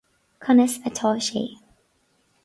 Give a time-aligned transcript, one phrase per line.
[0.45, 1.43] Conas atá sé